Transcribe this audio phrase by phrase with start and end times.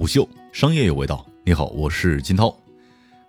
[0.00, 1.26] 虎嗅商业有味道。
[1.44, 2.58] 你好，我是金涛。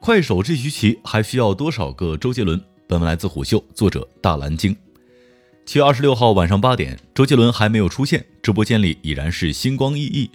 [0.00, 2.60] 快手这局棋还需要多少个周杰伦？
[2.88, 4.74] 本文来自虎嗅，作者大蓝鲸。
[5.64, 10.28] 七月二十六号晚上八点，周杰伦还没有出现，直播间里已然是星光熠熠，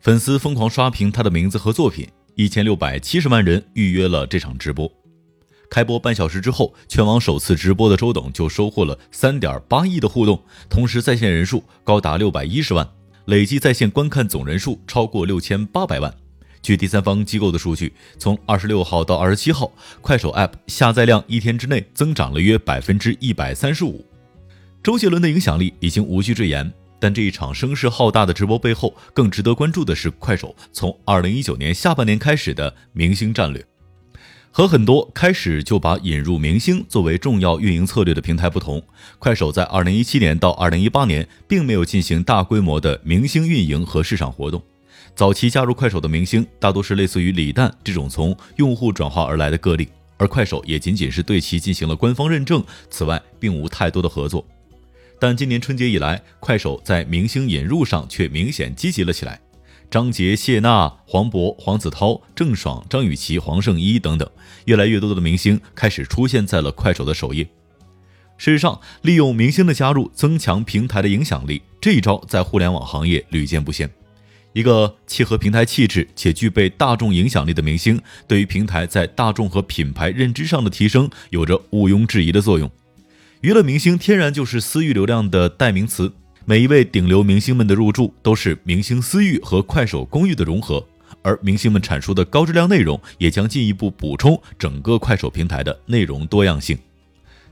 [0.00, 4.90] 粉丝疯狂刷屏他的名字和作品，一千六百七十万人预约了这场直播。
[5.68, 12.88] 开播半小时之后，全网首次直播的周董就收获了三点八亿的互动，同时在线人数高达六百一十万。
[13.26, 16.14] 累计在线观看总人数超过六千八百万。
[16.60, 19.70] 据第三方机构的数据，从二十六号到二十七号，
[20.00, 24.04] 快手 App 下载量一天之内增长了约百分之一百三十五。
[24.82, 33.62] 周杰伦的影响力已经无需赘言，但这一场声势浩大的直播背后，更值得关注的是快手从二零一九年下半年开始的明星战略。
[34.56, 38.80] 和很多开始就把引入明星作为重要运营策略的平台不同，
[39.18, 44.62] 快手在2017年到2018年并没有进行大规模的明星运营和市场活动。
[45.16, 49.88] 早期加入快手的明星大多是类似于李诞这种从用户转化而来的个例，
[50.18, 54.46] 而快手也仅仅是对其进行了官方认证，此外并无太多的合作。
[55.18, 59.40] 但今年春节以来，快手在明星引入上却明显积极了起来。
[59.90, 64.28] 张杰、谢娜、黄渤、黄子韬、郑爽、张雨绮、黄圣依等等，
[64.64, 67.44] 越来越多的明星开始出现在了快手的首页。
[68.36, 73.88] 事实上，利用明星的加入增强平台的影响力，这一招在互联网行业屡见不鲜。
[74.52, 82.70] 一个契合平台气质且具备大众影响力的明星，对于平台在大众和品牌认知上的提升有着毋庸置疑的作用。
[83.40, 86.12] 娱乐明星天然就是私域流量的代名词。
[86.46, 90.86] 每一位顶流明星们的入驻，都是明星私域和快手公域的融合，
[91.22, 96.78] 而明星们阐述的高质量内容，也将进一步补充整个快手平台的内容多样性。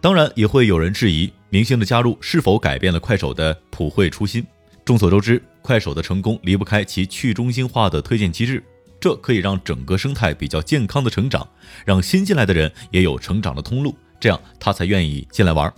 [0.00, 4.42] 当然，也会有人质疑明星的加入是否改变了快手的普惠初心。
[4.86, 8.64] 众所周知，快手的成功离不开其去中心化的推荐机制，
[8.98, 11.46] 这可以让整个生态比较健康的成长，
[11.84, 15.70] 让新进来的人也有成长的通路，这样他才愿意进来玩。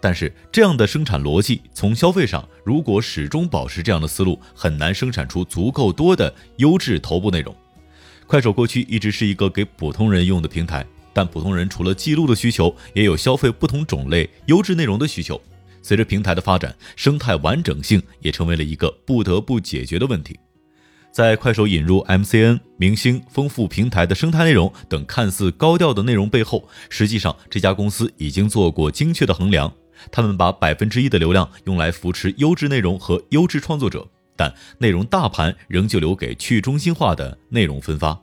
[0.00, 7.54] 但是这样的生产逻辑，从消费上，如果始终保持这样的思路，很难生产出足够多的优质头部内容。
[8.26, 15.38] 快手过去一直是一个给普通人用的平台，但普通人除了记录的需求，也有消费不同种类优质内容的需求。
[15.82, 20.38] 随着平台的发展，生态完整性也成为了一个不得不解决的问题。
[21.10, 29.72] 在快手引入 MCN 明星、丰富平台的生态内容等看似高调的内容背后，实际上这家公司已经做过精确的衡量。
[30.10, 34.06] 他们把百分之一的流量用来扶持优质内容和优质创作者，
[34.36, 38.20] 但内容大盘仍旧留给去中心化的内容分发。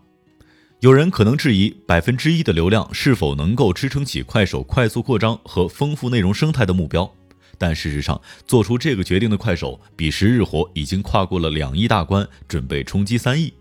[0.80, 7.12] 有人可能质疑，百分之一的流量是否能够支撑起快手快速扩张和丰富内容生态的目标？
[7.58, 13.52] 但事实上，做出这个决定的快手，彼时日活已经跨过了两亿大关，准备冲击三亿。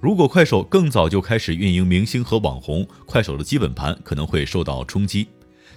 [0.00, 5.26] 如果快手更早就开始运营明星和网红，快手的基本盘可能会受到冲击。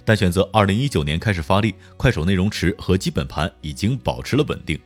[0.04, 4.78] 但选择二零一九年开始发力，快手内容池和基本盘已经保持了稳定。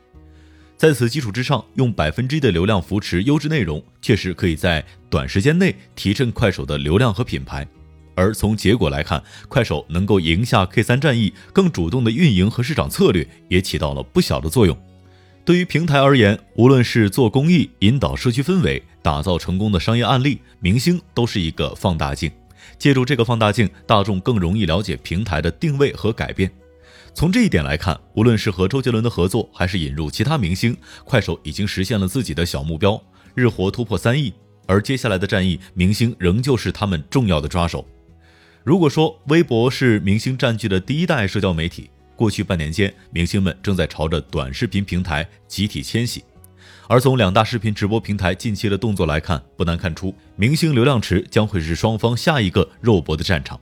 [0.77, 7.67] 在此基础之上，用百分之一的流量扶持优质内容，确实可以在短时间内提振快手的流量和品牌。
[8.17, 14.77] 而从结果来看，快手能够赢下 K 三战役，更主动的运营和市场策略也起到了不小的作用。
[15.45, 22.31] 对于平台而言，无论是做公益、引导社区氛围、打造成功的商业案例，明星都是一个放大镜。
[22.79, 26.51] 借助这个放大镜，大众更容易了解平台的定位和改变。
[27.15, 33.01] 从这一点来看，无论是和周杰伦的合作，还是引入其他明星，快手已经实现了自己的小目标，
[33.35, 34.33] 日活突破三亿。
[34.67, 37.87] 而接下来的战役，明星仍旧是他们重要的抓手。
[38.65, 46.25] 如果说微博是明星占据的第一代社交媒体，过去半年间，明星们正在朝着短视频平台集体迁徙。
[46.87, 53.59] 而从两大视频直播平台近期的动作来看，不难看出，明星流量池将会是双方下一个肉搏的战场。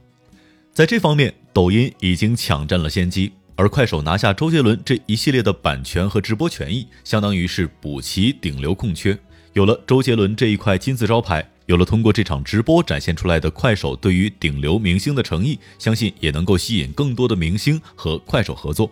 [0.72, 9.16] 在这方面，抖音已经抢占了先机，而快手拿下周杰伦这一系列的版权和直播权益，相当于是补齐顶流空缺。
[9.52, 18.90] 有了周杰伦这一块金字招牌，有了通过这场直播展现出来的快手对于顶流明星的诚意，相信也能够吸引更多的明星和快手合作。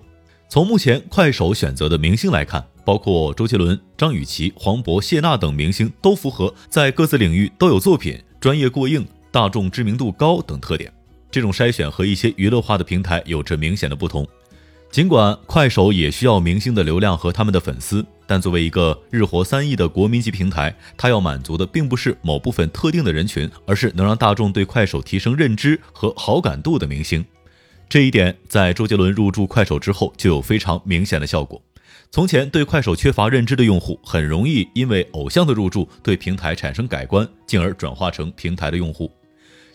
[0.50, 10.92] 从目前快手选择的明星来看，包括周杰伦、张雨绮、黄渤、谢娜等明星都符合在各自领域都有作品、专业过硬、大众知名度高等特点。
[11.30, 14.26] 这种筛选和一些娱乐化的平台有着明显的不同。
[14.90, 27.24] 尽管快手也需要明星的流量和他们的粉丝，但作为一个日活三亿的国民级平台，它要满足的并不是某部分特定的人群，而是能让大众对快手提升认知和好感度的明星。
[27.88, 31.62] 这一点在周杰伦入驻快手之后就有非常明显的效果。
[32.12, 39.08] 从前对快手缺乏认知的用户，很容易因为偶像的入驻对平台产生改观，进而转化成平台的用户。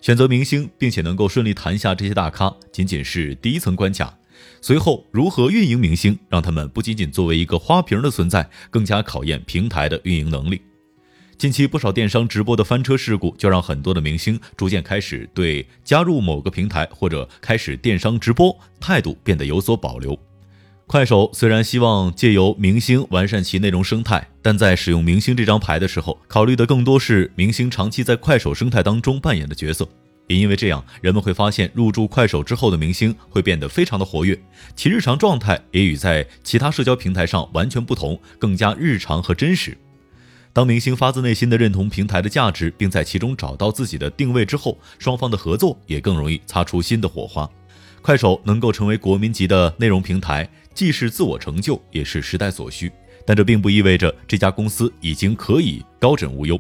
[0.02, 4.14] 选择明星并且能够顺利谈下这些大咖，仅仅是第一层关卡。
[4.60, 10.62] 随后如何运营明星，让他们不仅仅作为一个花瓶的存在，更加考验平台的运营能力。
[11.38, 20.20] 近期不少电商直播的翻车事故，就让很多的明星逐渐开始对加入某个平台或者开始电商直播态度变得有所保留。
[20.88, 29.88] 快手虽然希望借由明星完善其内容生态，但在使用明星这张牌的时候，考虑的更多是明星长期在快手生态当中扮演的角色。
[30.28, 34.40] 也因为这样，人们会发现入驻快手之后的明星会变得非常的活跃，
[34.76, 39.76] 其日常状态也与在其他社交平台上完全不同，更加日常和真实。
[40.54, 47.50] 当明星发自内心的认同平台的价值，并在其中找到自己的定位之后，双方的合作也更容易擦出新的火花。
[48.06, 52.92] 快手能够成为国民级的内容平台，既是自我成就，也是时代所需。
[53.26, 56.56] 但这并不意味着这家公司已经可以高枕无忧。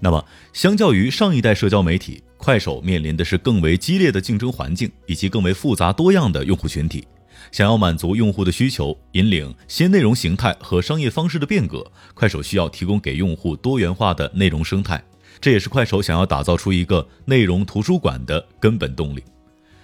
[0.00, 0.22] 那么，
[0.52, 7.08] 相较于上一代社交媒体，快手面临的是更为激烈的竞争环境，以及更为复杂多样的用户群体。
[7.50, 15.02] 想要满足用户的需求，引领新内容形态和商业方式的变革，快手需要提供给用户多元化的内容生态。
[15.40, 19.24] 这也是快手想要打造出一个内容图书馆的根本动力。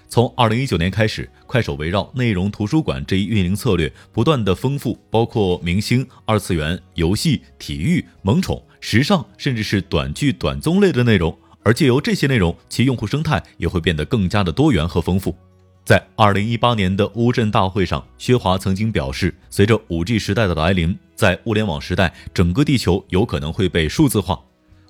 [0.08, 11.36] 从二零一九年开始，快手围绕内容图书馆这一运营策略，不断的丰富包括明星、二次元、游戏、体育、萌宠、时尚，甚至是短剧、短综类的内容。
[11.62, 15.36] 而借由这些内容，其用户生态也会变得更加的多元和丰富。
[15.84, 24.40] 在二零一八年的乌镇大会上，薛华曾经表示，随着五 G 时代的来临，在物联网时代，整个地球有可能会被数字化。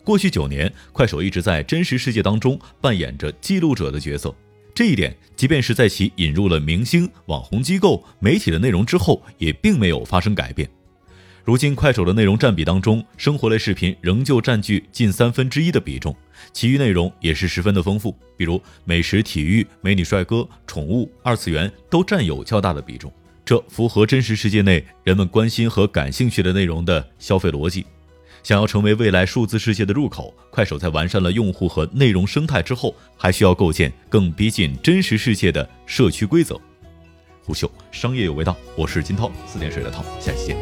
[0.05, 4.35] 过去九年，快手一直在真实世界当中扮演着记录者的角色，
[4.77, 10.69] 这一点，即便是在其引入了明星、网红机构、媒体的内容之后，也并没有发生改变。
[11.47, 16.15] 如今，快手的内容占比当中，生活类视频仍旧占据近三分之一的比重，
[16.53, 23.11] 其余内容也是十分的丰富，比如美食、体育、美女、帅哥、宠物、二次元都占有较大的比重。
[23.47, 27.87] 这符合真实世界内人们关心和感兴趣的内容的消费逻辑。
[28.47, 36.57] 想要成为未来数字世界的入口，快手在完善了用户和内容生态之后，还需要构建更逼近真实世界的社区规则。
[37.43, 40.57] 虎嗅商业有味道，我是金涛，四点水的涛，下期见。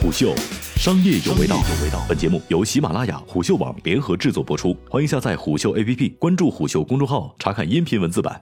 [0.00, 0.34] 虎嗅，
[0.76, 1.56] 商业有味道。
[1.56, 8.34] 有味道本节目由喜马拉雅、虎嗅网联合制作播出，欢迎下载虎嗅 APP，关注虎嗅公众号，查看音频文字版。